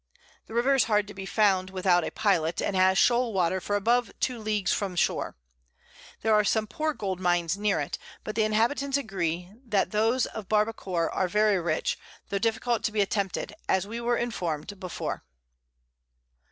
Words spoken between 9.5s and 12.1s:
that those of Barbacore are very rich,